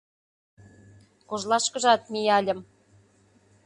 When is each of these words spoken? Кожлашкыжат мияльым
Кожлашкыжат 1.29 2.01
мияльым 2.11 2.59